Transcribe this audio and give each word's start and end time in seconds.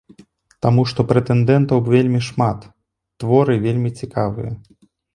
Таму 0.65 0.85
што 0.91 1.05
прэтэндэнтаў 1.11 1.83
вельмі 1.97 2.21
шмат, 2.31 2.59
творы 3.21 3.63
вельмі 3.71 3.97
цікавыя. 3.99 4.51